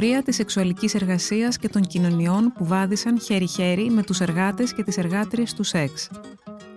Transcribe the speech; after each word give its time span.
Ιστορία 0.00 0.22
της 0.22 0.36
σεξουαλικής 0.36 0.94
εργασίας 0.94 1.56
και 1.56 1.68
των 1.68 1.82
κοινωνιών 1.82 2.52
που 2.54 2.66
βάδισαν 2.66 3.20
χέρι-χέρι 3.20 3.90
με 3.90 4.02
τους 4.02 4.20
εργάτες 4.20 4.74
και 4.74 4.82
τις 4.82 4.98
εργάτριες 4.98 5.54
του 5.54 5.62
σεξ. 5.62 6.10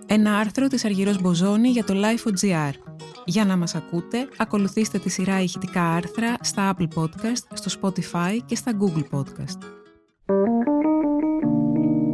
Ένα 0.06 0.38
άρθρο 0.38 0.66
της 0.66 0.84
Αργυρός 0.84 1.20
Μποζόνη 1.20 1.68
για 1.68 1.84
το 1.84 1.94
Life.gr. 1.96 2.72
Για 3.24 3.44
να 3.44 3.56
μας 3.56 3.74
ακούτε, 3.74 4.28
ακολουθήστε 4.36 4.98
τη 4.98 5.08
σειρά 5.08 5.40
ηχητικά 5.40 5.82
άρθρα 5.82 6.34
στα 6.40 6.74
Apple 6.74 6.88
Podcast, 6.94 7.44
στο 7.54 7.80
Spotify 7.80 8.38
και 8.44 8.56
στα 8.56 8.72
Google 8.80 9.18
Podcast. 9.18 9.58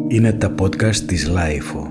Είναι 0.08 0.32
τα 0.32 0.54
podcast 0.58 0.96
της 0.96 1.30
Lifeo. 1.30 1.89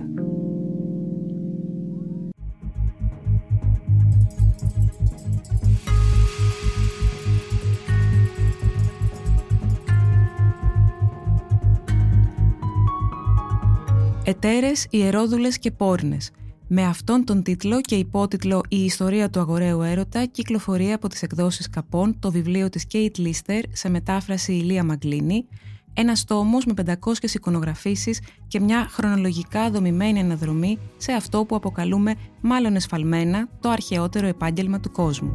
Ετέρες, 14.29 14.87
ιερόδουλες 14.89 15.59
και 15.59 15.71
πόρνες. 15.71 16.31
Με 16.67 16.85
αυτόν 16.85 17.25
τον 17.25 17.43
τίτλο 17.43 17.81
και 17.81 17.95
υπότιτλο 17.95 18.61
«Η 18.69 18.83
ιστορία 18.83 19.29
του 19.29 19.39
αγοραίου 19.39 19.81
έρωτα» 19.81 20.25
κυκλοφορεί 20.25 20.91
από 20.91 21.07
τις 21.07 21.21
εκδόσεις 21.21 21.69
Καπών 21.69 22.19
το 22.19 22.31
βιβλίο 22.31 22.69
της 22.69 22.85
Κέιτ 22.85 23.17
Λίστερ 23.17 23.61
σε 23.71 23.89
μετάφραση 23.89 24.53
Ηλία 24.53 24.83
Μαγκλίνη, 24.83 25.45
ένας 25.93 26.23
τόμος 26.25 26.65
με 26.65 26.73
500 26.73 27.33
εικονογραφήσεις 27.33 28.21
και 28.47 28.59
μια 28.59 28.87
χρονολογικά 28.89 29.71
δομημένη 29.71 30.19
αναδρομή 30.19 30.77
σε 30.97 31.11
αυτό 31.11 31.45
που 31.45 31.55
αποκαλούμε 31.55 32.15
μάλλον 32.41 32.75
εσφαλμένα 32.75 33.47
το 33.59 33.69
αρχαιότερο 33.69 34.27
επάγγελμα 34.27 34.79
του 34.79 34.91
κόσμου. 34.91 35.33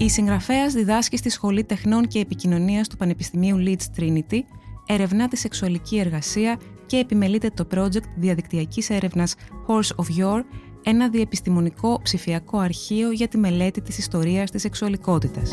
Η 0.00 0.08
συγγραφέας 0.08 0.72
διδάσκει 0.72 1.16
στη 1.16 1.28
Σχολή 1.30 1.64
Τεχνών 1.64 2.06
και 2.06 2.18
Επικοινωνίας 2.18 2.88
του 2.88 2.96
Πανεπιστημίου 2.96 3.56
Leeds 3.66 4.00
Trinity, 4.00 4.40
ερευνά 4.86 5.28
τη 5.28 5.36
σεξουαλική 5.36 5.98
εργασία 5.98 6.60
και 6.86 6.96
επιμελείται 6.96 7.50
το 7.54 7.66
project 7.74 8.04
διαδικτυακής 8.16 8.90
έρευνας 8.90 9.34
Horse 9.66 10.04
of 10.04 10.20
Your, 10.20 10.42
ένα 10.82 11.08
διεπιστημονικό 11.08 12.00
ψηφιακό 12.02 12.58
αρχείο 12.58 13.10
για 13.10 13.28
τη 13.28 13.38
μελέτη 13.38 13.80
της 13.80 13.98
ιστορίας 13.98 14.50
της 14.50 14.62
σεξουαλικότητας. 14.62 15.50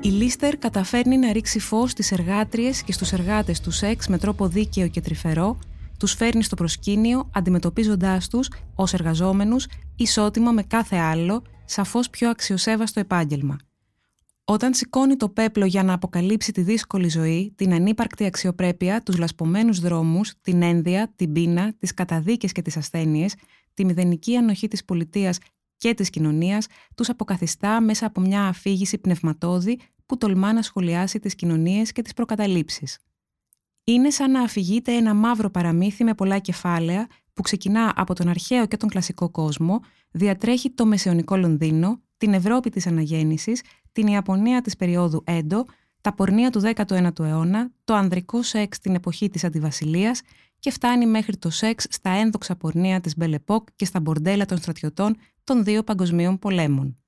Η 0.00 0.08
Λίστερ 0.08 0.56
καταφέρνει 0.56 1.16
να 1.16 1.32
ρίξει 1.32 1.58
φως 1.58 1.90
στις 1.90 2.12
εργάτριες 2.12 2.82
και 2.82 2.92
στους 2.92 3.12
εργάτες 3.12 3.60
του 3.60 3.70
σεξ 3.70 4.08
με 4.08 4.18
τρόπο 4.18 4.48
δίκαιο 4.48 4.88
και 4.88 5.00
τρυφερό, 5.00 5.58
τους 6.00 6.12
φέρνει 6.12 6.42
στο 6.42 6.54
προσκήνιο 6.54 7.30
αντιμετωπίζοντάς 7.32 8.28
τους 8.28 8.50
ως 8.74 8.92
εργαζόμενους 8.92 9.66
ισότιμα 9.96 10.50
με 10.50 10.62
κάθε 10.62 10.96
άλλο, 10.96 11.42
σαφώς 11.64 12.10
πιο 12.10 12.30
αξιοσέβαστο 12.30 13.00
επάγγελμα. 13.00 13.56
Όταν 14.44 14.74
σηκώνει 14.74 15.16
το 15.16 15.28
πέπλο 15.28 15.64
για 15.64 15.82
να 15.82 15.92
αποκαλύψει 15.92 16.52
τη 16.52 16.62
δύσκολη 16.62 17.08
ζωή, 17.08 17.52
την 17.56 17.72
ανύπαρκτη 17.72 18.24
αξιοπρέπεια, 18.24 19.02
τους 19.02 19.18
λασπωμένους 19.18 19.80
δρόμους, 19.80 20.32
την 20.40 20.62
ένδια, 20.62 21.12
την 21.16 21.32
πείνα, 21.32 21.74
τις 21.78 21.94
καταδίκες 21.94 22.52
και 22.52 22.62
τις 22.62 22.76
ασθένειες, 22.76 23.34
τη 23.74 23.84
μηδενική 23.84 24.36
ανοχή 24.36 24.68
της 24.68 24.84
πολιτείας 24.84 25.38
και 25.76 25.94
της 25.94 26.10
κοινωνίας, 26.10 26.66
τους 26.94 27.08
αποκαθιστά 27.08 27.80
μέσα 27.80 28.06
από 28.06 28.20
μια 28.20 28.42
αφήγηση 28.42 28.98
πνευματώδη 28.98 29.78
που 30.06 30.18
τολμά 30.18 30.52
να 30.52 30.62
σχολιάσει 30.62 31.18
τις 31.18 31.34
κοινωνίες 31.34 31.92
και 31.92 32.02
τις 32.02 32.12
προκαταλήψεις. 32.12 32.98
Είναι 33.90 34.10
σαν 34.10 34.30
να 34.30 34.40
αφηγείται 34.40 34.92
ένα 34.92 35.14
μαύρο 35.14 35.50
παραμύθι 35.50 36.04
με 36.04 36.14
πολλά 36.14 36.38
κεφάλαια 36.38 37.06
που 37.32 37.42
ξεκινά 37.42 37.92
από 37.96 38.14
τον 38.14 38.28
αρχαίο 38.28 38.66
και 38.66 38.76
τον 38.76 38.88
κλασικό 38.88 39.30
κόσμο, 39.30 39.80
διατρέχει 40.10 40.70
το 40.70 40.86
μεσαιωνικό 40.86 41.36
Λονδίνο, 41.36 42.00
την 42.16 42.32
Ευρώπη 42.32 42.70
της 42.70 42.86
Αναγέννησης, 42.86 43.62
την 43.92 44.06
Ιαπωνία 44.06 44.62
της 44.62 44.76
περίοδου 44.76 45.22
Έντο, 45.26 45.64
τα 46.00 46.14
πορνεία 46.14 46.50
του 46.50 46.60
19ου 46.60 47.18
αιώνα, 47.18 47.70
το 47.84 47.94
ανδρικό 47.94 48.42
σεξ 48.42 48.78
την 48.78 48.94
εποχή 48.94 49.28
της 49.28 49.44
Αντιβασιλείας 49.44 50.20
και 50.58 50.70
φτάνει 50.70 51.06
μέχρι 51.06 51.36
το 51.36 51.50
σεξ 51.50 51.86
στα 51.90 52.10
ένδοξα 52.10 52.56
πορνεία 52.56 53.00
της 53.00 53.16
Μπελεπόκ 53.16 53.68
και 53.76 53.84
στα 53.84 54.00
μπορντέλα 54.00 54.44
των 54.44 54.58
στρατιωτών 54.58 55.16
των 55.44 55.64
δύο 55.64 55.82
παγκοσμίων 55.82 56.38
πολέμων. 56.38 56.99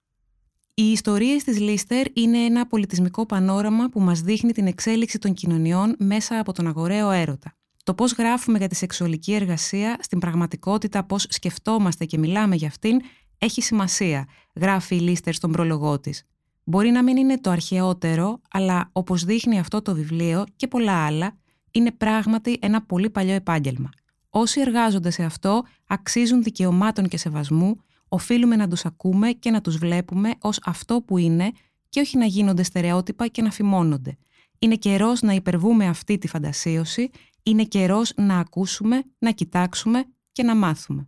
Οι 0.74 0.82
ιστορίες 0.82 1.44
της 1.44 1.58
Λίστερ 1.58 2.06
είναι 2.12 2.38
ένα 2.38 2.66
πολιτισμικό 2.66 3.26
πανόραμα 3.26 3.88
που 3.88 4.00
μας 4.00 4.20
δείχνει 4.20 4.52
την 4.52 4.66
εξέλιξη 4.66 5.18
των 5.18 5.32
κοινωνιών 5.32 5.94
μέσα 5.98 6.38
από 6.38 6.52
τον 6.52 6.66
αγοραίο 6.66 7.10
έρωτα. 7.10 7.54
Το 7.84 7.94
πώς 7.94 8.12
γράφουμε 8.12 8.58
για 8.58 8.68
τη 8.68 8.74
σεξουαλική 8.74 9.34
εργασία, 9.34 9.96
στην 10.00 10.18
πραγματικότητα 10.18 11.04
πώς 11.04 11.26
σκεφτόμαστε 11.28 12.04
και 12.04 12.18
μιλάμε 12.18 12.54
για 12.54 12.68
αυτήν, 12.68 13.00
έχει 13.38 13.62
σημασία, 13.62 14.28
γράφει 14.54 14.96
η 14.96 15.00
Λίστερ 15.00 15.34
στον 15.34 15.52
πρόλογό 15.52 16.00
της. 16.00 16.24
Μπορεί 16.64 16.90
να 16.90 17.02
μην 17.02 17.16
είναι 17.16 17.38
το 17.40 17.50
αρχαιότερο, 17.50 18.40
αλλά 18.50 18.90
όπως 18.92 19.24
δείχνει 19.24 19.58
αυτό 19.58 19.82
το 19.82 19.94
βιβλίο 19.94 20.44
και 20.56 20.68
πολλά 20.68 21.06
άλλα, 21.06 21.38
είναι 21.70 21.90
πράγματι 21.90 22.58
ένα 22.60 22.82
πολύ 22.82 23.10
παλιό 23.10 23.34
επάγγελμα. 23.34 23.90
Όσοι 24.30 24.60
εργάζονται 24.60 25.10
σε 25.10 25.24
αυτό 25.24 25.64
αξίζουν 25.86 26.42
δικαιωμάτων 26.42 27.08
και 27.08 27.16
σεβασμού, 27.16 27.76
οφείλουμε 28.12 28.56
να 28.56 28.68
τους 28.68 28.84
ακούμε 28.84 29.30
και 29.30 29.50
να 29.50 29.60
τους 29.60 29.76
βλέπουμε 29.76 30.34
ως 30.40 30.58
αυτό 30.64 31.02
που 31.02 31.18
είναι 31.18 31.52
και 31.88 32.00
όχι 32.00 32.18
να 32.18 32.24
γίνονται 32.24 32.62
στερεότυπα 32.62 33.26
και 33.26 33.42
να 33.42 33.50
φημώνονται. 33.50 34.16
Είναι 34.58 34.76
καιρός 34.76 35.22
να 35.22 35.32
υπερβούμε 35.32 35.86
αυτή 35.86 36.18
τη 36.18 36.28
φαντασίωση, 36.28 37.10
είναι 37.42 37.64
καιρός 37.64 38.12
να 38.16 38.38
ακούσουμε, 38.38 39.02
να 39.18 39.30
κοιτάξουμε 39.30 40.04
και 40.32 40.42
να 40.42 40.54
μάθουμε. 40.54 41.06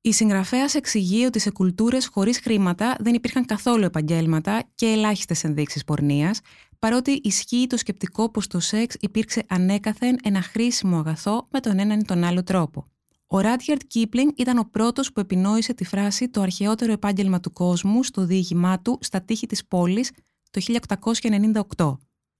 Η 0.00 0.12
συγγραφέας 0.12 0.74
εξηγεί 0.74 1.24
ότι 1.24 1.38
σε 1.38 1.50
κουλτούρες 1.50 2.06
χωρίς 2.06 2.38
χρήματα 2.40 2.96
δεν 3.00 3.14
υπήρχαν 3.14 3.44
καθόλου 3.44 3.84
επαγγέλματα 3.84 4.62
και 4.74 4.86
ελάχιστες 4.86 5.44
ενδείξεις 5.44 5.84
πορνείας, 5.84 6.40
παρότι 6.78 7.20
ισχύει 7.22 7.66
το 7.66 7.76
σκεπτικό 7.76 8.30
πως 8.30 8.46
το 8.46 8.60
σεξ 8.60 8.96
υπήρξε 9.00 9.44
ανέκαθεν 9.48 10.16
ένα 10.22 10.42
χρήσιμο 10.42 10.98
αγαθό 10.98 11.48
με 11.50 11.60
τον 11.60 11.78
έναν 11.78 12.00
ή 12.00 12.04
τον 12.04 12.24
άλλο 12.24 12.42
τρόπο. 12.42 12.86
Ο 13.30 13.40
Ράτιαρτ 13.40 13.80
Κίπλινγκ 13.86 14.30
ήταν 14.36 14.58
ο 14.58 14.68
πρώτος 14.70 15.12
που 15.12 15.20
επινόησε 15.20 15.74
τη 15.74 15.84
φράση 15.84 16.28
το 16.28 16.40
αρχαιότερο 16.40 16.92
επάγγελμα 16.92 17.40
του 17.40 17.52
κόσμου 17.52 18.02
στο 18.02 18.24
διήγημά 18.24 18.80
του 18.80 18.98
στα 19.00 19.22
τείχη 19.22 19.46
της 19.46 19.66
πόλης 19.66 20.10
το 20.50 20.60
1898. 21.76 21.96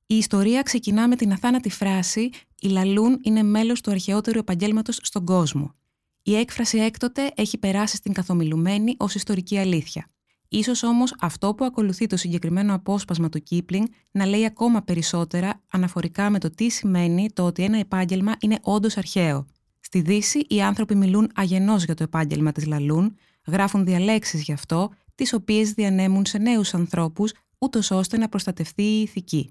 Η 0.06 0.16
ιστορία 0.16 0.62
ξεκινά 0.62 1.08
με 1.08 1.16
την 1.16 1.32
αθάνατη 1.32 1.70
φράση 1.70 2.30
«Η 2.60 2.68
Λαλούν 2.68 3.18
είναι 3.22 3.42
μέλος 3.42 3.80
του 3.80 3.90
αρχαιότερου 3.90 4.38
επαγγέλματος 4.38 4.98
στον 5.02 5.24
κόσμο». 5.24 5.74
Η 6.22 6.34
έκφραση 6.36 6.78
έκτοτε 6.78 7.32
έχει 7.34 7.58
περάσει 7.58 7.96
στην 7.96 8.12
καθομιλουμένη 8.12 8.94
ως 8.98 9.14
ιστορική 9.14 9.58
αλήθεια. 9.58 10.06
Ίσως 10.48 10.82
όμως 10.82 11.14
αυτό 11.20 11.54
που 11.54 11.64
ακολουθεί 11.64 12.06
το 12.06 12.16
συγκεκριμένο 12.16 12.74
απόσπασμα 12.74 13.28
του 13.28 13.42
Κίπλινγκ 13.42 13.86
να 14.10 14.26
λέει 14.26 14.44
ακόμα 14.44 14.82
περισσότερα 14.82 15.62
αναφορικά 15.70 16.30
με 16.30 16.38
το 16.38 16.50
τι 16.50 16.68
σημαίνει 16.68 17.30
το 17.32 17.46
ότι 17.46 17.62
ένα 17.62 17.78
επάγγελμα 17.78 18.32
είναι 18.40 18.58
όντως 18.62 18.96
αρχαίο. 18.96 19.46
Στη 19.88 20.00
Δύση, 20.00 20.38
οι 20.48 20.62
άνθρωποι 20.62 20.94
μιλούν 20.94 21.30
αγενός 21.34 21.84
για 21.84 21.94
το 21.94 22.02
επάγγελμα 22.02 22.52
της 22.52 22.66
Λαλούν, 22.66 23.16
γράφουν 23.46 23.84
διαλέξεις 23.84 24.42
γι' 24.42 24.52
αυτό, 24.52 24.90
τις 25.14 25.32
οποίες 25.32 25.72
διανέμουν 25.72 26.26
σε 26.26 26.38
νέους 26.38 26.74
ανθρώπους, 26.74 27.32
ούτως 27.58 27.90
ώστε 27.90 28.18
να 28.18 28.28
προστατευτεί 28.28 28.82
η 28.82 29.00
ηθική. 29.00 29.50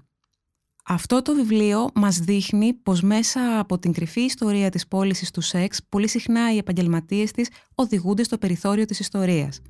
Αυτό 0.84 1.22
το 1.22 1.34
βιβλίο 1.34 1.90
μας 1.94 2.18
δείχνει 2.18 2.74
πως 2.74 3.02
μέσα 3.02 3.58
από 3.58 3.78
την 3.78 3.92
κρυφή 3.92 4.20
ιστορία 4.20 4.70
της 4.70 4.88
πώλησης 4.88 5.30
του 5.30 5.40
σεξ, 5.40 5.80
πολύ 5.88 6.08
συχνά 6.08 6.52
οι 6.54 6.56
επαγγελματίες 6.56 7.30
της 7.30 7.48
οδηγούνται 7.74 8.22
στο 8.22 8.38
περιθώριο 8.38 8.84
της 8.84 9.00
ιστορίας. 9.00 9.60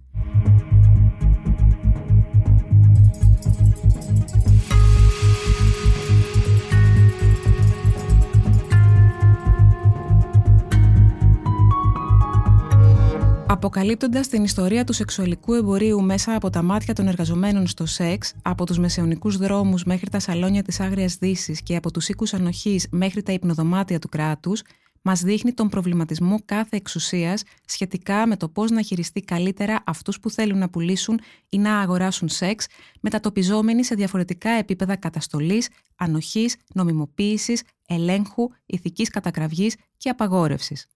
Αποκαλύπτοντας 13.50 14.28
την 14.28 14.44
ιστορία 14.44 14.84
του 14.84 14.92
σεξουαλικού 14.92 15.54
εμπορίου 15.54 16.02
μέσα 16.02 16.34
από 16.34 16.50
τα 16.50 16.62
μάτια 16.62 16.94
των 16.94 17.08
εργαζομένων 17.08 17.66
στο 17.66 17.86
σεξ, 17.86 18.34
από 18.42 18.66
τους 18.66 18.78
μεσαιωνικούς 18.78 19.36
δρόμους 19.36 19.84
μέχρι 19.84 20.10
τα 20.10 20.18
σαλόνια 20.18 20.62
της 20.62 20.80
Άγριας 20.80 21.16
Δύσης 21.16 21.62
και 21.62 21.76
από 21.76 21.90
τους 21.90 22.08
οίκους 22.08 22.34
ανοχής 22.34 22.86
μέχρι 22.90 23.22
τα 23.22 23.32
υπνοδωμάτια 23.32 23.98
του 23.98 24.08
κράτους, 24.08 24.62
μας 25.02 25.20
δείχνει 25.20 25.52
τον 25.52 25.68
προβληματισμό 25.68 26.38
κάθε 26.44 26.76
εξουσίας 26.76 27.42
σχετικά 27.64 28.26
με 28.26 28.36
το 28.36 28.48
πώς 28.48 28.70
να 28.70 28.82
χειριστεί 28.82 29.20
καλύτερα 29.20 29.82
αυτούς 29.86 30.20
που 30.20 30.30
θέλουν 30.30 30.58
να 30.58 30.68
πουλήσουν 30.68 31.20
ή 31.48 31.58
να 31.58 31.78
αγοράσουν 31.78 32.28
σεξ, 32.28 32.66
μετατοπιζόμενοι 33.00 33.84
σε 33.84 33.94
διαφορετικά 33.94 34.50
επίπεδα 34.50 34.96
καταστολής, 34.96 35.68
ανοχής, 35.96 36.56
νομιμοποίησης, 36.74 37.62
ελέγχου, 37.86 38.48
ηθικής 38.66 39.08
κατακραυγής 39.08 39.76
και 39.96 40.08
απαγόρευσης. 40.08 40.86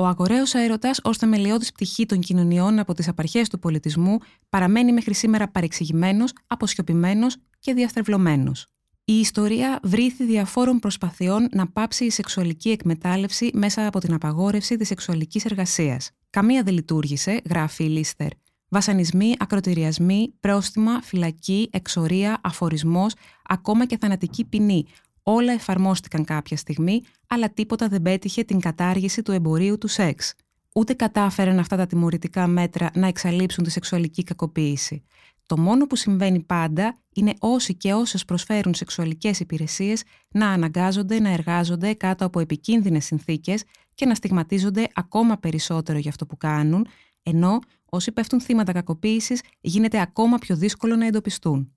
Ο 0.00 0.06
αγοραίος 0.06 0.54
έρωτα, 0.54 0.90
ως 1.02 1.16
θεμελιώδης 1.16 1.72
πτυχή 1.72 2.06
των 2.06 2.20
κοινωνιών 2.20 2.78
από 2.78 2.94
τις 2.94 3.08
απαρχές 3.08 3.48
του 3.48 3.58
πολιτισμού, 3.58 4.18
παραμένει 4.48 4.92
μέχρι 4.92 5.14
σήμερα 5.14 5.48
παρεξηγημένος, 5.48 6.32
αποσιωπημένο 6.46 7.26
και 7.58 7.74
διαστρεβλωμένος. 7.74 8.66
Η 9.04 9.12
ιστορία 9.12 9.80
βρήθη 9.82 10.24
διαφόρων 10.24 10.78
προσπαθειών 10.78 11.48
να 11.52 11.68
πάψει 11.68 12.04
η 12.04 12.10
σεξουαλική 12.10 12.70
εκμετάλλευση 12.70 13.50
μέσα 13.54 13.86
από 13.86 13.98
την 13.98 14.12
απαγόρευση 14.12 14.76
της 14.76 14.88
σεξουαλικής 14.88 15.44
εργασίας. 15.44 16.10
Καμία 16.30 16.62
δεν 16.62 16.74
λειτουργήσε, 16.74 17.40
γράφει 17.48 17.84
η 17.84 17.88
Λίστερ. 17.88 18.28
Βασανισμοί, 18.68 19.34
ακροτηριασμοί, 19.38 20.34
πρόστιμα, 20.40 21.02
φυλακή, 21.02 21.68
εξορία, 21.72 22.40
αφορισμός, 22.42 23.14
ακόμα 23.46 23.86
και 23.86 23.98
θανατική 23.98 24.44
ποινή. 24.44 24.84
Όλα 25.22 25.52
εφαρμόστηκαν 25.52 26.24
κάποια 26.24 26.56
στιγμή, 26.56 27.02
αλλά 27.26 27.50
τίποτα 27.50 27.88
δεν 27.88 28.02
πέτυχε 28.02 28.44
την 28.44 28.60
κατάργηση 28.60 29.22
του 29.22 29.32
εμπορίου 29.32 29.78
του 29.78 29.88
σεξ. 29.88 30.34
Ούτε 30.74 30.92
κατάφεραν 30.92 31.58
αυτά 31.58 31.76
τα 31.76 31.86
τιμωρητικά 31.86 32.46
μέτρα 32.46 32.90
να 32.94 33.06
εξαλείψουν 33.06 33.64
τη 33.64 33.70
σεξουαλική 33.70 34.22
κακοποίηση. 34.22 35.04
Το 35.46 35.58
μόνο 35.58 35.86
που 35.86 35.96
συμβαίνει 35.96 36.40
πάντα 36.40 36.98
είναι 37.14 37.34
όσοι 37.38 37.74
και 37.74 37.92
όσες 37.92 38.24
προσφέρουν 38.24 38.74
σεξουαλικές 38.74 39.40
υπηρεσίες 39.40 40.02
να 40.28 40.48
αναγκάζονται 40.48 41.20
να 41.20 41.30
εργάζονται 41.30 41.94
κάτω 41.94 42.24
από 42.24 42.40
επικίνδυνες 42.40 43.04
συνθήκες 43.04 43.64
και 43.94 44.06
να 44.06 44.14
στιγματίζονται 44.14 44.86
ακόμα 44.94 45.36
περισσότερο 45.36 45.98
για 45.98 46.10
αυτό 46.10 46.26
που 46.26 46.36
κάνουν, 46.36 46.86
ενώ 47.22 47.58
όσοι 47.84 48.12
πέφτουν 48.12 48.40
θύματα 48.40 48.72
κακοποίησης 48.72 49.42
γίνεται 49.60 50.00
ακόμα 50.00 50.38
πιο 50.38 50.56
δύσκολο 50.56 50.96
να 50.96 51.06
εντοπιστούν. 51.06 51.72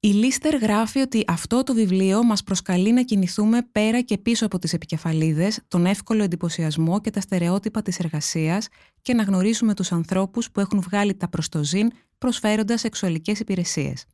Η 0.00 0.08
Λίστερ 0.08 0.56
γράφει 0.56 1.00
ότι 1.00 1.24
αυτό 1.26 1.62
το 1.62 1.74
βιβλίο 1.74 2.24
μας 2.24 2.42
προσκαλεί 2.42 2.92
να 2.92 3.02
κινηθούμε 3.02 3.62
πέρα 3.72 4.00
και 4.00 4.18
πίσω 4.18 4.46
από 4.46 4.58
τις 4.58 4.72
επικεφαλίδες, 4.72 5.60
τον 5.68 5.86
εύκολο 5.86 6.22
εντυπωσιασμό 6.22 7.00
και 7.00 7.10
τα 7.10 7.20
στερεότυπα 7.20 7.82
της 7.82 7.98
εργασίας 7.98 8.68
και 9.02 9.14
να 9.14 9.22
γνωρίσουμε 9.22 9.74
τους 9.74 9.92
ανθρώπους 9.92 10.50
που 10.50 10.60
έχουν 10.60 10.80
βγάλει 10.80 11.14
τα 11.14 11.28
προστοζήν 11.28 11.90
προσφέροντας 12.18 12.80
σεξουαλικές 12.80 13.40
υπηρεσίες. 13.40 14.04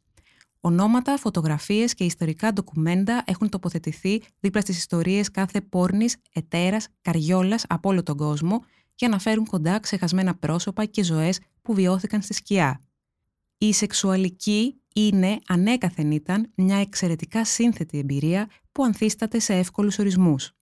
Ονόματα, 0.61 1.19
φωτογραφίες 1.19 1.95
και 1.95 2.05
ιστορικά 2.05 2.53
ντοκουμέντα 2.53 3.23
έχουν 3.27 3.49
τοποθετηθεί 3.49 4.23
δίπλα 4.41 4.61
στις 4.61 4.77
ιστορίες 4.77 5.31
κάθε 5.31 5.61
πόρνης, 5.61 6.17
ετέρας, 6.33 6.89
καριόλας 7.03 7.65
από 7.69 7.89
όλο 7.89 8.03
τον 8.03 8.17
κόσμο 8.17 8.65
για 8.95 9.09
να 9.09 9.19
φέρουν 9.19 9.47
κοντά 9.47 9.81
ξεχασμένα 9.81 10.35
πρόσωπα 10.35 10.85
και 10.85 11.03
ζωές 11.03 11.41
που 11.63 11.75
βιώθηκαν 11.75 12.23
στη 12.23 12.35
σκιά. 12.35 12.81
Η 13.59 13.73
σεξουαλική 13.73 14.79
είναι, 14.97 15.39
ανέκαθεν 15.47 16.11
ήταν, 16.11 16.53
μια 16.55 16.77
εξαιρετικά 16.77 17.45
σύνθετη 17.45 17.99
εμπειρία 17.99 18.49
που 18.73 18.85
ανθίσταται 18.85 19.39
σε 19.39 19.55
εύκολους 19.55 19.99
ορισμούς. 19.99 20.55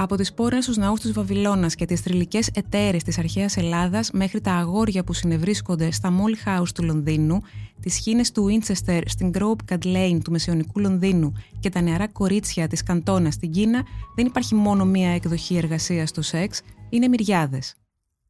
Από 0.00 0.16
τις 0.16 0.32
πόρες 0.34 0.64
στους 0.64 0.76
ναούς 0.76 1.00
της 1.00 1.12
Βαβυλώνας 1.12 1.74
και 1.74 1.84
τις 1.84 2.00
θρηλυκές 2.00 2.50
εταίρες 2.54 3.02
της 3.02 3.18
αρχαίας 3.18 3.56
Ελλάδας 3.56 4.10
μέχρι 4.10 4.40
τα 4.40 4.52
αγόρια 4.52 5.04
που 5.04 5.12
συνευρίσκονται 5.12 5.90
στα 5.90 6.10
Μόλι 6.10 6.36
House 6.44 6.68
του 6.74 6.82
Λονδίνου, 6.82 7.40
τις 7.80 7.96
χίνε 7.96 8.22
του 8.34 8.44
Βίντσεστερ 8.44 9.08
στην 9.08 9.30
Grove 9.34 9.72
Cat 9.72 9.84
Lane 9.84 10.18
του 10.24 10.30
Μεσαιωνικού 10.30 10.80
Λονδίνου 10.80 11.32
και 11.60 11.68
τα 11.68 11.80
νεαρά 11.80 12.08
κορίτσια 12.08 12.66
της 12.66 12.82
Καντόνα 12.82 13.30
στην 13.30 13.50
Κίνα, 13.50 13.82
δεν 14.16 14.26
υπάρχει 14.26 14.54
μόνο 14.54 14.84
μία 14.84 15.10
εκδοχή 15.10 15.56
εργασίας 15.56 16.08
στο 16.08 16.22
σεξ, 16.22 16.60
είναι 16.88 17.08
μυριάδες. 17.08 17.74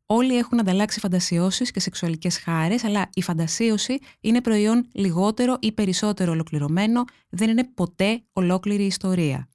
Όλοι 0.07 0.37
έχουν 0.37 0.61
ανταλλάξει 0.61 1.01
φαντασιώσεις 1.01 1.71
και 1.71 1.81
σεξουαλικές 1.81 2.39
χάρες, 2.39 2.85
αλλά 2.85 3.09
η 3.15 3.23
φαντασίωση 3.23 3.99
είναι 4.21 4.41
προϊόν 4.41 4.89
λιγότερο 4.93 5.57
ή 5.61 5.73
περισσότερο 5.73 6.33
ολοκληρωμένο, 6.33 7.05
δεν 7.29 7.51
είναι 7.51 7.71
ποτέ 7.75 8.23
ολόκληρη 8.33 8.85
ιστορία. 8.85 9.49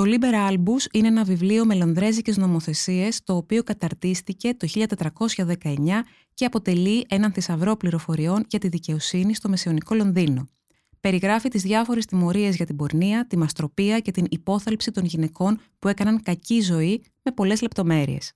Το 0.00 0.06
Liber 0.06 0.50
Albus 0.50 0.92
είναι 0.92 1.08
ένα 1.08 1.24
βιβλίο 1.24 1.64
με 1.64 1.74
λονδρέζικες 1.74 2.36
νομοθεσίες 2.36 3.22
το 3.24 3.36
οποίο 3.36 3.62
καταρτίστηκε 3.62 4.54
το 4.54 4.68
1419 4.74 5.56
και 6.34 6.44
αποτελεί 6.44 7.06
έναν 7.08 7.32
θησαυρό 7.32 7.76
πληροφοριών 7.76 8.44
για 8.48 8.58
τη 8.58 8.68
δικαιοσύνη 8.68 9.34
στο 9.34 9.48
μεσαιωνικό 9.48 9.94
Λονδίνο. 9.94 10.48
Περιγράφει 11.00 11.48
τις 11.48 11.62
διάφορες 11.62 12.06
τιμωρίες 12.06 12.56
για 12.56 12.66
την 12.66 12.76
πορνεία, 12.76 13.26
τη 13.26 13.36
μαστροπία 13.36 14.00
και 14.00 14.10
την 14.10 14.24
υπόθαλψη 14.28 14.90
των 14.90 15.04
γυναικών 15.04 15.60
που 15.78 15.88
έκαναν 15.88 16.22
κακή 16.22 16.60
ζωή 16.60 17.02
με 17.22 17.32
πολλές 17.32 17.62
λεπτομέρειες. 17.62 18.32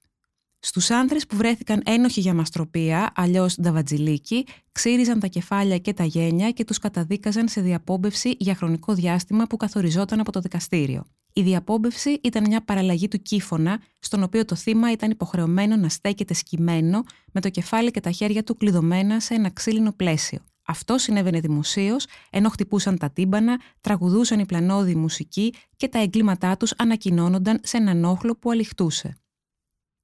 Στους 0.58 0.90
άνδρες 0.90 1.26
που 1.26 1.36
βρέθηκαν 1.36 1.82
ένοχοι 1.84 2.20
για 2.20 2.34
μαστροπία, 2.34 3.12
αλλιώς 3.14 3.56
νταβατζιλίκι, 3.60 4.46
ξύριζαν 4.72 5.20
τα 5.20 5.26
κεφάλια 5.26 5.78
και 5.78 5.92
τα 5.92 6.04
γένια 6.04 6.50
και 6.50 6.64
τους 6.64 6.78
καταδίκαζαν 6.78 7.48
σε 7.48 7.60
διαπόμπευση 7.60 8.34
για 8.38 8.54
χρονικό 8.54 8.94
διάστημα 8.94 9.44
που 9.46 9.56
καθοριζόταν 9.56 10.20
από 10.20 10.32
το 10.32 10.40
δικαστήριο. 10.40 11.04
Η 11.36 11.42
διαπόμπευση 11.42 12.18
ήταν 12.22 12.44
μια 12.46 12.64
παραλλαγή 12.64 13.08
του 13.08 13.22
κύφωνα, 13.22 13.80
στον 13.98 14.22
οποίο 14.22 14.44
το 14.44 14.54
θύμα 14.54 14.92
ήταν 14.92 15.10
υποχρεωμένο 15.10 15.76
να 15.76 15.88
στέκεται 15.88 16.34
σκυμμένο, 16.34 17.02
με 17.32 17.40
το 17.40 17.50
κεφάλι 17.50 17.90
και 17.90 18.00
τα 18.00 18.10
χέρια 18.10 18.44
του 18.44 18.56
κλειδωμένα 18.56 19.20
σε 19.20 19.34
ένα 19.34 19.50
ξύλινο 19.50 19.92
πλαίσιο. 19.92 20.38
Αυτό 20.66 20.98
συνέβαινε 20.98 21.40
δημοσίως, 21.40 22.06
ενώ 22.30 22.48
χτυπούσαν 22.48 22.98
τα 22.98 23.10
τύμπανα, 23.10 23.60
τραγουδούσαν 23.80 24.38
οι 24.38 24.46
πλανόδιοι 24.46 24.94
μουσική 24.94 25.54
και 25.76 25.88
τα 25.88 25.98
εγκλήματά 25.98 26.56
τους 26.56 26.72
ανακοινώνονταν 26.76 27.60
σε 27.62 27.76
έναν 27.76 28.04
όχλο 28.04 28.36
που 28.36 28.50
αληχτούσε. 28.50 29.16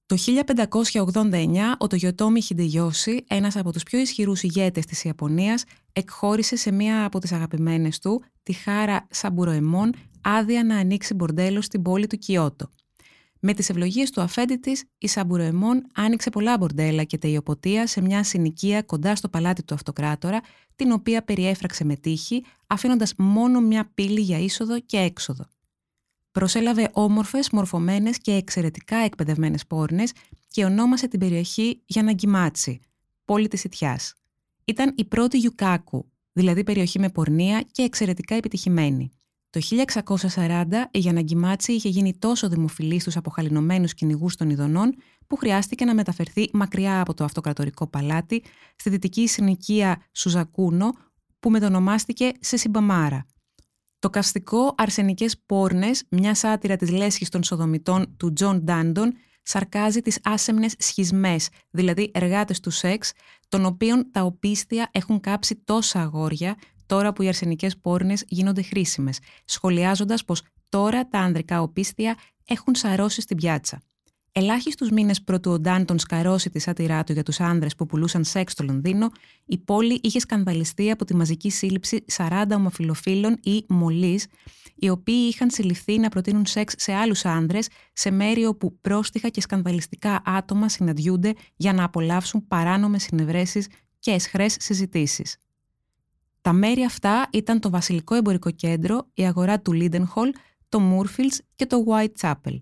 Το 0.06 0.16
1589 0.16 1.76
ο 1.78 1.86
Τογιοτόμι 1.86 2.42
Χιντεγιώση, 2.42 3.24
ένας 3.28 3.56
από 3.56 3.72
τους 3.72 3.82
πιο 3.82 3.98
ισχυρούς 3.98 4.42
ηγέτες 4.42 4.86
της 4.86 5.04
Ιαπωνίας, 5.04 5.64
εκχώρησε 5.92 6.56
σε 6.56 6.72
μία 6.72 7.04
από 7.04 7.18
τις 7.18 7.32
αγαπημένες 7.32 7.98
του, 7.98 8.22
τη 8.42 8.52
Χάρα 8.52 9.06
Σαμπουροεμόν, 9.10 9.92
άδεια 10.22 10.64
να 10.64 10.76
ανοίξει 10.76 11.14
μπορντέλο 11.14 11.60
στην 11.60 11.82
πόλη 11.82 12.06
του 12.06 12.16
Κιώτο. 12.16 12.70
Με 13.42 13.54
τις 13.54 13.68
ευλογίες 13.68 14.10
του 14.10 14.20
αφέντη 14.20 14.56
της, 14.56 14.84
η 14.98 15.08
Σαμπουροεμόν 15.08 15.86
άνοιξε 15.94 16.30
πολλά 16.30 16.58
μπορντέλα 16.58 17.04
και 17.04 17.18
τεϊοποτεία 17.18 17.86
σε 17.86 18.00
μια 18.00 18.24
συνοικία 18.24 18.82
κοντά 18.82 19.16
στο 19.16 19.28
παλάτι 19.28 19.62
του 19.62 19.74
αυτοκράτορα, 19.74 20.40
την 20.76 20.92
οποία 20.92 21.22
περιέφραξε 21.22 21.84
με 21.84 21.96
τείχη, 21.96 22.44
αφήνοντας 22.66 23.14
μόνο 23.16 23.60
μια 23.60 23.90
πύλη 23.94 24.20
για 24.20 24.38
είσοδο 24.38 24.80
και 24.80 24.96
έξοδο. 24.96 25.46
Προσέλαβε 26.30 26.90
όμορφες, 26.92 27.50
μορφωμένες 27.50 28.18
και 28.18 28.32
εξαιρετικά 28.32 28.96
εκπαιδευμένες 28.96 29.66
πόρνες 29.66 30.12
και 30.48 30.64
ονόμασε 30.64 31.08
την 31.08 31.18
περιοχή 31.18 31.82
Γιαναγκιμάτσι, 31.86 32.80
πόλη 33.24 33.48
της 33.48 33.64
Ιτιάς. 33.64 34.14
Ήταν 34.64 34.92
η 34.96 35.04
πρώτη 35.04 35.38
Γιουκάκου, 35.38 36.10
δηλαδή 36.32 36.64
περιοχή 36.64 36.98
με 36.98 37.08
πορνεία 37.08 37.64
και 37.72 37.82
εξαιρετικά 37.82 38.34
επιτυχημένη. 38.34 39.10
Το 39.50 39.60
1640 40.36 40.66
η 40.90 40.98
Γιαναγκιμάτσι 40.98 41.72
είχε 41.72 41.88
γίνει 41.88 42.18
τόσο 42.18 42.48
δημοφιλής 42.48 43.00
στους 43.00 43.16
αποχαλινωμένους 43.16 43.94
κυνηγούς 43.94 44.36
των 44.36 44.50
ηδονών 44.50 44.94
που 45.26 45.36
χρειάστηκε 45.36 45.84
να 45.84 45.94
μεταφερθεί 45.94 46.50
μακριά 46.52 47.00
από 47.00 47.14
το 47.14 47.24
αυτοκρατορικό 47.24 47.86
παλάτι 47.86 48.42
στη 48.76 48.90
δυτική 48.90 49.26
συνοικία 49.26 50.02
Σουζακούνο 50.12 50.90
που 51.40 51.50
μετονομάστηκε 51.50 52.32
σε 52.40 52.56
Σιμαμπάρα, 52.56 53.26
το 54.00 54.10
καυστικό 54.10 54.74
«Αρσενικές 54.76 55.42
πόρνες», 55.46 56.04
μια 56.10 56.34
σάτυρα 56.34 56.76
της 56.76 56.90
λέσχης 56.90 57.28
των 57.28 57.42
Σοδομητών 57.42 58.16
του 58.16 58.32
Τζον 58.32 58.62
Ντάντον, 58.62 59.12
σαρκάζει 59.42 60.00
τις 60.00 60.18
άσεμνες 60.22 60.74
σχισμές, 60.78 61.48
δηλαδή 61.70 62.10
εργάτες 62.14 62.60
του 62.60 62.70
σεξ, 62.70 63.12
των 63.48 63.64
οποίων 63.64 64.10
τα 64.12 64.22
οπίσθια 64.22 64.88
έχουν 64.92 65.20
κάψει 65.20 65.62
τόσα 65.64 66.00
αγόρια, 66.00 66.56
τώρα 66.90 67.12
που 67.12 67.22
οι 67.22 67.28
αρσενικές 67.28 67.78
πόρνες 67.78 68.24
γίνονται 68.28 68.62
χρήσιμες, 68.62 69.18
σχολιάζοντας 69.44 70.24
πως 70.24 70.42
τώρα 70.68 71.08
τα 71.08 71.18
ανδρικά 71.18 71.62
οπίστια 71.62 72.16
έχουν 72.44 72.74
σαρώσει 72.74 73.20
στην 73.20 73.36
πιάτσα. 73.36 73.80
Ελάχιστους 74.32 74.90
μήνες 74.90 75.22
πρωτού 75.22 75.50
ο 75.50 75.58
Ντάντον 75.58 75.98
σκαρώσει 75.98 76.50
τη 76.50 76.58
σάτυρά 76.58 77.04
του 77.04 77.12
για 77.12 77.22
τους 77.22 77.40
άνδρες 77.40 77.74
που 77.74 77.86
πουλούσαν 77.86 78.24
σεξ 78.24 78.52
στο 78.52 78.64
Λονδίνο, 78.64 79.10
η 79.46 79.58
πόλη 79.58 80.00
είχε 80.02 80.18
σκανδαλιστεί 80.18 80.90
από 80.90 81.04
τη 81.04 81.16
μαζική 81.16 81.50
σύλληψη 81.50 82.04
40 82.16 82.44
ομοφιλοφίλων 82.54 83.36
ή 83.42 83.64
μολύς, 83.68 84.26
οι 84.74 84.88
οποίοι 84.88 85.28
είχαν 85.32 85.50
συλληφθεί 85.50 85.98
να 85.98 86.08
προτείνουν 86.08 86.46
σεξ 86.46 86.74
σε 86.76 86.92
άλλους 86.92 87.24
άνδρες 87.24 87.68
σε 87.92 88.10
μέρη 88.10 88.44
όπου 88.46 88.78
πρόστιχα 88.80 89.28
και 89.28 89.40
σκανδαλιστικά 89.40 90.22
άτομα 90.24 90.68
συναντιούνται 90.68 91.34
για 91.56 91.72
να 91.72 91.84
απολαύσουν 91.84 92.46
παράνομες 92.48 93.02
συνευρέσεις 93.02 93.66
και 93.98 94.10
εσχρέ 94.10 94.48
συζητήσεις. 94.48 95.36
Τα 96.50 96.56
μέρη 96.56 96.84
αυτά 96.84 97.28
ήταν 97.32 97.60
το 97.60 97.70
Βασιλικό 97.70 98.14
Εμπορικό 98.14 98.50
Κέντρο, 98.50 99.08
η 99.14 99.26
αγορά 99.26 99.60
του 99.60 99.72
Λίντενχολ, 99.72 100.32
το 100.68 100.80
Μούρφιλς 100.80 101.40
και 101.56 101.66
το 101.66 101.84
Whitechapel. 101.86 102.60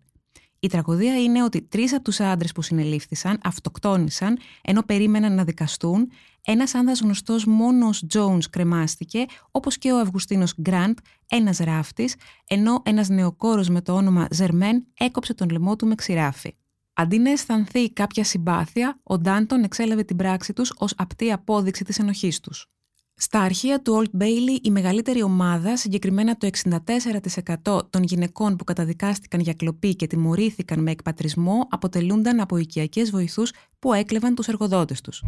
Η 0.59 0.69
τραγωδία 0.69 1.23
είναι 1.23 1.43
ότι 1.43 1.63
τρεις 1.63 1.95
από 1.95 2.03
τους 2.03 2.21
άντρες 2.21 2.53
που 2.53 2.63
συνελήφθησαν 2.63 3.39
αυτοκτόνησαν 3.43 4.39
ενώ 4.63 4.83
περίμεναν 4.83 5.35
να 5.35 5.45
δικαστούν. 5.45 6.11
Ένας 6.45 6.75
άνδρας 6.75 7.01
γνωστός 7.01 7.45
μόνο 7.45 7.87
ως 7.87 8.07
Jones 8.15 8.43
κρεμάστηκε, 8.51 9.25
όπως 9.51 9.79
και 9.79 9.93
ο 9.93 9.99
Αυγουστίνος 9.99 10.55
Γκραντ, 10.61 10.99
ένας 11.29 11.59
ράφτης, 11.59 12.15
ενώ 12.49 12.83
ένας 12.85 13.09
νεοκόρος 13.09 13.69
με 13.69 13.81
το 13.81 13.95
όνομα 13.95 14.29
Ζερμέν 14.31 14.87
έκοψε 14.99 15.35
τον 15.35 15.49
λαιμό 15.49 15.77
του 15.77 15.87
με 15.87 15.95
ξηράφι. 15.95 16.55
Αντί 16.93 17.19
να 17.19 17.31
αισθανθεί 17.31 17.93
κάποια 17.93 18.25
συμπάθεια, 18.25 19.01
ο 19.03 19.19
Ντάντον 19.19 19.63
εξέλαβε 19.63 20.03
την 20.03 20.17
πράξη 20.17 20.53
τους 20.53 20.73
ως 20.77 20.95
απτή 20.97 21.33
απόδειξη 21.33 21.85
της 21.85 21.99
ενοχής 21.99 22.41
τους. 22.41 22.67
Στα 23.21 23.41
αρχεία 23.41 23.83
του 23.83 24.03
Old 24.03 24.23
Bailey, 24.23 24.59
η 24.63 24.71
μεγαλύτερη 24.71 25.23
ομάδα, 25.23 25.77
συγκεκριμένα 25.77 26.37
το 26.37 26.49
64% 27.67 27.91
των 27.91 28.03
γυναικών 28.03 28.57
που 28.57 28.65
καταδικάστηκαν 28.65 29.41
για 29.41 29.53
κλοπή 29.53 29.97
και 29.97 30.07
τιμωρήθηκαν 30.07 30.83
με 30.83 30.91
εκπατρισμό, 30.91 31.67
αποτελούνταν 31.71 32.41
από 32.41 32.57
οικιακές 32.57 33.11
βοηθούς 33.11 33.53
που 33.79 33.93
έκλεβαν 33.93 34.35
τους 34.35 34.49
εργοδότες 34.49 35.01
τους. 35.01 35.23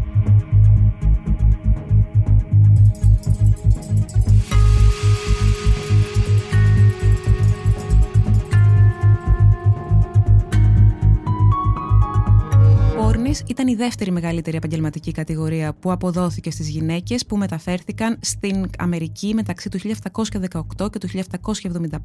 Ήταν 13.51 13.69
η 13.69 13.75
δεύτερη 13.75 14.11
μεγαλύτερη 14.11 14.57
επαγγελματική 14.57 15.13
κατηγορία 15.13 15.75
που 15.75 15.93
αποδόθηκε 15.93 16.51
στις 16.51 16.69
γυναίκες 16.69 17.27
που 17.27 17.37
μεταφέρθηκαν 17.37 18.19
στην 18.21 18.71
Αμερική 18.79 19.35
μεταξύ 19.35 19.69
του 19.69 19.79
1718 19.79 20.91
και 20.93 20.99
του 20.99 21.09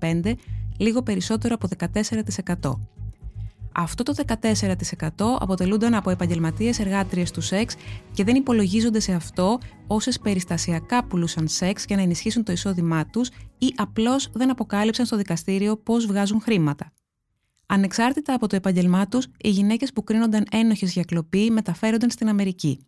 1775, 0.01 0.33
λίγο 0.77 1.01
περισσότερο 1.01 1.55
από 1.55 1.67
14%. 2.61 2.71
Αυτό 3.71 4.03
το 4.03 4.13
14% 4.27 5.09
αποτελούνταν 5.39 5.93
από 5.93 6.09
επαγγελματίες 6.09 6.79
εργάτριες 6.79 7.31
του 7.31 7.41
σεξ 7.41 7.75
και 8.13 8.23
δεν 8.23 8.35
υπολογίζονται 8.35 8.99
σε 8.99 9.13
αυτό 9.13 9.57
όσες 9.87 10.19
περιστασιακά 10.19 11.03
πουλούσαν 11.03 11.47
σεξ 11.47 11.85
για 11.85 11.95
να 11.95 12.01
ενισχύσουν 12.01 12.43
το 12.43 12.51
εισόδημά 12.51 13.05
τους 13.05 13.29
ή 13.57 13.73
απλώς 13.75 14.29
δεν 14.33 14.51
αποκάλυψαν 14.51 15.05
στο 15.05 15.17
δικαστήριο 15.17 15.77
πώς 15.77 16.05
βγάζουν 16.05 16.41
χρήματα. 16.41 16.91
Ανεξάρτητα 17.65 18.34
από 18.34 18.48
το 18.48 18.55
επάγγελμά 18.55 19.07
τους, 19.07 19.27
οι 19.38 19.50
γυναίκες 19.50 19.93
που 19.93 20.03
κρίνονταν 20.03 20.45
ένοχες 20.51 20.93
για 20.93 21.03
κλοπή 21.03 21.51
μεταφέρονταν 21.51 22.10
στην 22.10 22.29
Αμερική. 22.29 22.79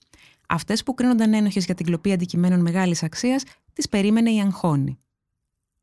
Αυτές 0.47 0.83
που 0.83 0.93
κρίνονταν 0.93 1.33
ένοχες 1.33 1.65
για 1.65 1.75
την 1.75 1.85
κλοπή 1.85 2.11
αντικειμένων 2.11 2.61
μεγάλης 2.61 3.03
αξίας, 3.03 3.43
τις 3.73 3.89
περίμενε 3.89 4.31
η 4.31 4.39
Αγχώνη. 4.39 4.99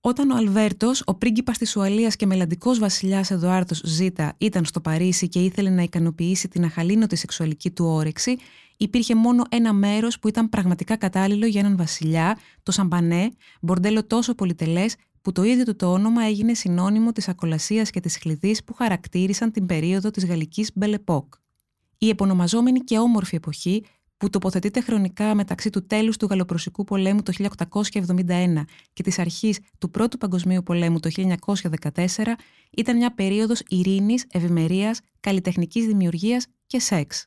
Όταν 0.00 0.30
ο 0.30 0.36
Αλβέρτος, 0.36 1.02
ο 1.06 1.14
πρίγκιπας 1.14 1.58
της 1.58 1.76
Ουαλίας 1.76 2.16
και 2.16 2.26
μελλοντικό 2.26 2.74
βασιλιάς 2.74 3.30
Εδωάρτος 3.30 3.80
Ζήτα, 3.84 4.34
ήταν 4.38 4.64
στο 4.64 4.80
Παρίσι 4.80 5.28
και 5.28 5.44
ήθελε 5.44 5.70
να 5.70 5.82
ικανοποιήσει 5.82 6.48
την 6.48 6.64
αχαλήνωτη 6.64 7.16
σεξουαλική 7.16 7.70
του 7.70 7.84
όρεξη, 7.84 8.36
υπήρχε 8.76 9.14
μόνο 9.14 9.42
ένα 9.48 9.72
μέρος 9.72 10.18
που 10.18 10.28
ήταν 10.28 10.48
πραγματικά 10.48 10.96
κατάλληλο 10.96 11.46
για 11.46 11.60
έναν 11.60 11.76
βασιλιά, 11.76 12.38
το 12.62 12.72
Σαμπανέ, 12.72 13.30
μπορντέλο 13.60 14.04
τόσο 14.06 14.34
πολυτελές 14.34 14.96
που 15.24 15.32
το 15.32 15.42
ίδιο 15.42 15.64
του 15.64 15.76
το 15.76 15.92
όνομα 15.92 16.22
έγινε 16.22 16.54
συνώνυμο 16.54 17.12
της 17.12 17.28
ακολασίας 17.28 17.90
και 17.90 18.00
της 18.00 18.16
χλειδί 18.16 18.56
που 18.64 18.74
χαρακτήρισαν 18.74 19.52
την 19.52 19.66
περίοδο 19.66 20.10
της 20.10 20.26
γαλλικής 20.26 20.70
Μπελεπόκ. 20.74 21.34
Η 21.98 22.08
επωνομαζόμενη 22.08 22.80
και 22.80 22.98
όμορφη 22.98 23.36
εποχή 23.36 23.84
που 24.16 24.30
τοποθετείται 24.30 24.80
χρονικά 24.80 25.34
μεταξύ 25.34 25.70
του 25.70 25.86
τέλους 25.86 26.16
του 26.16 26.26
Γαλλοπροσικού 26.26 26.84
πολέμου 26.84 27.22
το 27.22 27.32
1871 27.32 28.64
και 28.92 29.02
της 29.02 29.18
αρχής 29.18 29.58
του 29.78 29.90
Πρώτου 29.90 30.18
Παγκοσμίου 30.18 30.62
Πολέμου 30.62 31.00
το 31.00 31.10
1914, 31.10 32.36
ήταν 32.70 32.96
μια 32.96 33.14
περίοδος 33.14 33.62
ειρήνης, 33.68 34.26
ευημερίας, 34.30 35.00
καλλιτεχνικής 35.20 35.86
δημιουργίας 35.86 36.46
και 36.66 36.80
σεξ. 36.80 37.26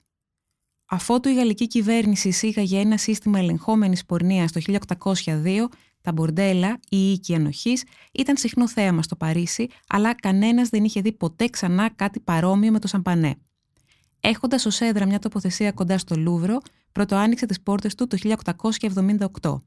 Αφότου 0.85 1.29
η 1.29 1.33
γαλλική 1.33 1.67
κυβέρνηση 1.67 2.27
εισήγαγε 2.27 2.79
ένα 2.79 2.97
σύστημα 2.97 3.39
ελεγχόμενης 3.39 4.05
πορνείας 4.05 4.51
το 4.51 4.59
1802, 4.59 5.69
τα 6.07 6.13
μπορντέλα, 6.13 6.79
η 6.89 7.11
οίκη 7.11 7.35
ανοχής, 7.35 7.83
ήταν 8.11 8.37
συχνό 8.37 8.67
θέαμα 8.67 9.01
στο 9.01 9.15
Παρίσι, 9.15 9.67
αλλά 9.87 10.15
κανένας 10.15 10.69
δεν 10.69 10.83
είχε 10.83 11.01
δει 11.01 11.11
ποτέ 11.11 11.47
ξανά 11.47 11.89
κάτι 11.95 12.19
παρόμοιο 12.19 12.71
με 12.71 12.79
το 12.79 12.87
σαμπανέ. 12.87 13.35
Έχοντας 14.19 14.65
ως 14.65 14.81
έδρα 14.81 15.05
μια 15.05 15.19
τοποθεσία 15.19 15.71
κοντά 15.71 15.97
στο 15.97 16.15
Λούβρο, 16.15 16.57
πρώτο 16.91 17.15
άνοιξε 17.15 17.45
τις 17.45 17.61
πόρτες 17.61 17.95
του 17.95 18.07
το 18.07 18.17
1878. 19.41 19.57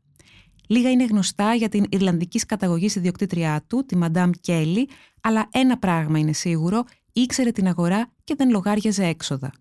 Λίγα 0.69 0.91
είναι 0.91 1.05
γνωστά 1.05 1.55
για 1.55 1.69
την 1.69 1.85
Ιρλανδική 1.89 2.39
καταγωγή 2.39 2.89
ιδιοκτήτριά 2.95 3.65
του, 3.67 3.85
τη 3.87 3.97
Μαντάμ 3.97 4.31
Κέλλη, 4.41 4.89
αλλά 5.21 5.49
ένα 5.53 5.79
πράγμα 5.79 6.19
είναι 6.19 6.33
σίγουρο, 6.33 6.85
ήξερε 7.13 7.51
την 7.51 7.67
αγορά 7.67 8.13
και 8.25 8.35
δεν 8.37 8.51
λογάριαζε 8.51 9.05
έξοδα. 9.05 9.53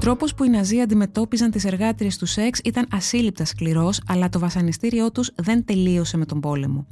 Τρόπος 0.00 0.34
που 0.34 0.44
οι 0.44 0.48
Ναζί 0.48 0.80
αντιμετώπιζαν 0.80 1.50
τις 1.50 1.64
εργάτριες 1.64 2.16
τους 2.16 2.30
σεξ 2.30 2.60
ήταν 2.64 2.86
ασύλληπτα 2.90 3.44
σκληρός, 3.44 4.00
αλλά 4.06 4.28
το 4.28 4.38
βασανιστήριό 4.38 5.12
τους 5.12 5.30
δεν 5.34 5.64
τελείωσε 5.64 6.16
με 6.16 6.24
τον 6.24 6.40
πόλεμο. 6.40 6.86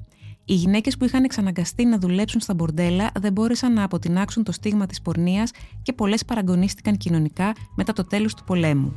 Οι 0.44 0.54
γυναίκες 0.54 0.96
που 0.96 1.04
είχαν 1.04 1.24
εξαναγκαστεί 1.24 1.84
να 1.84 1.98
δουλέψουν 1.98 2.40
στα 2.40 2.54
μπορντέλα 2.54 3.10
δεν 3.20 3.32
μπόρεσαν 3.32 3.72
να 3.72 3.82
αποτινάξουν 3.84 4.42
το 4.42 4.52
στίγμα 4.52 4.86
της 4.86 5.02
πορνείας 5.02 5.50
και 5.82 5.92
πολλές 5.92 6.24
παραγωνίστηκαν 6.24 6.96
κοινωνικά 6.96 7.52
μετά 7.74 7.92
το 7.92 8.04
τέλος 8.04 8.34
του 8.34 8.44
πολέμου. 8.44 8.94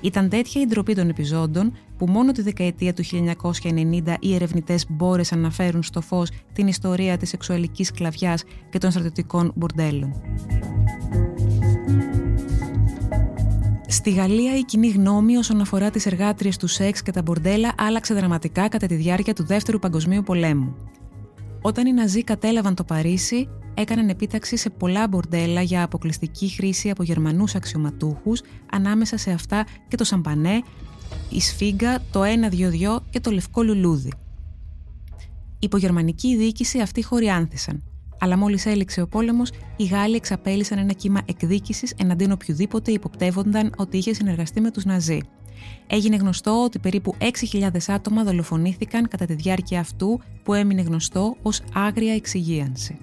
Ήταν 0.00 0.28
τέτοια 0.28 0.60
η 0.60 0.66
ντροπή 0.66 0.94
των 0.94 1.08
επιζώντων 1.08 1.72
που 1.98 2.06
μόνο 2.06 2.32
τη 2.32 2.42
δεκαετία 2.42 2.94
του 2.94 3.04
1990 3.04 4.14
οι 4.20 4.34
ερευνητές 4.34 4.86
μπόρεσαν 4.88 5.38
να 5.38 5.50
φέρουν 5.50 5.82
στο 5.82 6.00
φως 6.00 6.30
την 6.52 6.66
ιστορία 6.66 7.16
της 7.16 7.28
σεξουαλικής 7.28 7.86
σκλαβιάς 7.86 8.44
και 8.70 8.78
των 8.78 8.90
στρατιωτικών 8.90 9.52
μπορντέλων. 9.54 10.14
Στη 13.92 14.10
Γαλλία, 14.10 14.56
η 14.56 14.62
κοινή 14.62 14.88
γνώμη 14.88 15.36
όσον 15.36 15.60
αφορά 15.60 15.90
τις 15.90 16.06
εργάτριες 16.06 16.56
του 16.56 16.66
σεξ 16.66 17.02
και 17.02 17.10
τα 17.10 17.22
μπορντέλα 17.22 17.74
άλλαξε 17.76 18.14
δραματικά 18.14 18.68
κατά 18.68 18.86
τη 18.86 18.94
διάρκεια 18.94 19.32
του 19.32 19.44
Δεύτερου 19.44 19.78
Παγκοσμίου 19.78 20.22
Πολέμου. 20.22 20.76
Όταν 21.62 21.86
οι 21.86 21.92
Ναζί 21.92 22.24
κατέλαβαν 22.24 22.74
το 22.74 22.84
Παρίσι, 22.84 23.48
έκαναν 23.74 24.08
επίταξη 24.08 24.56
σε 24.56 24.70
πολλά 24.70 25.08
μπορντέλα 25.08 25.62
για 25.62 25.82
αποκλειστική 25.82 26.48
χρήση 26.48 26.90
από 26.90 27.02
Γερμανούς 27.02 27.54
αξιωματούχους, 27.54 28.40
ανάμεσα 28.70 29.16
σε 29.16 29.30
αυτά 29.30 29.66
και 29.88 29.96
το 29.96 30.04
Σαμπανέ, 30.04 30.62
η 31.30 31.40
Σφίγγα, 31.40 32.02
το 32.10 32.22
1-2-2 32.22 33.02
και 33.10 33.20
το 33.20 33.30
Λευκό 33.30 33.62
Λουλούδι. 33.62 34.12
Υπό 35.58 35.76
γερμανική 35.76 36.36
διοίκηση 36.36 36.80
αυτοί 36.80 37.02
χωριάνθησαν 37.02 37.82
αλλά 38.22 38.36
μόλις 38.36 38.66
έληξε 38.66 39.00
ο 39.00 39.06
πόλεμος, 39.06 39.50
οι 39.76 39.84
Γάλλοι 39.84 40.16
εξαπέλυσαν 40.16 40.78
ένα 40.78 40.92
κύμα 40.92 41.20
εκδίκησης 41.26 41.94
εναντίον 41.96 42.32
οποιοδήποτε 42.32 42.90
υποπτεύονταν 42.92 43.72
ότι 43.76 43.96
είχε 43.96 44.14
συνεργαστεί 44.14 44.60
με 44.60 44.70
τους 44.70 44.84
Ναζί. 44.84 45.20
Έγινε 45.86 46.16
γνωστό 46.16 46.62
ότι 46.64 46.78
περίπου 46.78 47.14
6.000 47.52 47.68
άτομα 47.86 48.24
δολοφονήθηκαν 48.24 49.08
κατά 49.08 49.24
τη 49.24 49.34
διάρκεια 49.34 49.80
αυτού 49.80 50.20
που 50.42 50.54
έμεινε 50.54 50.82
γνωστό 50.82 51.36
ως 51.42 51.60
άγρια 51.74 52.14
εξυγίανση. 52.14 52.98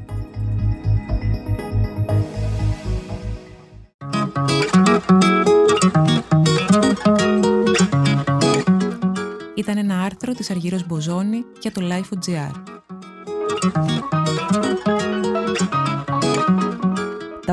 Ήταν 9.56 9.78
ένα 9.78 10.02
άρθρο 10.02 10.34
της 10.34 10.50
Αργύρος 10.50 10.88
Μποζόνη 10.88 11.44
για 11.62 11.72
το 11.72 11.82
Life.gr. 11.90 12.70